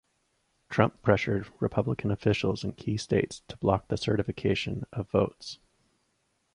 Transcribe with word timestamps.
Trump 0.67 0.99
pressured 1.03 1.53
Republican 1.59 2.09
officials 2.09 2.63
in 2.63 2.71
key 2.71 2.97
states 2.97 3.43
to 3.47 3.55
block 3.57 3.87
the 3.87 3.97
certification 3.97 4.83
of 4.91 5.07
votes. 5.11 5.59